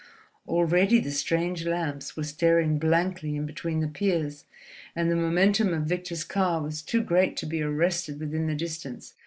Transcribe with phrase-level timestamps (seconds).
[0.47, 6.23] Already the strange lamps were staring blankly in between the piers—and the momentum of Victor's
[6.23, 9.13] car was too great to be arrested within the distance.